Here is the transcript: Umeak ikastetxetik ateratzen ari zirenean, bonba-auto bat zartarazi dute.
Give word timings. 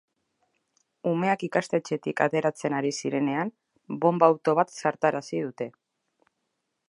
Umeak 1.11 1.43
ikastetxetik 1.47 2.23
ateratzen 2.27 2.77
ari 2.79 2.93
zirenean, 3.01 3.53
bonba-auto 4.07 4.55
bat 4.61 4.75
zartarazi 4.79 5.45
dute. 5.47 5.69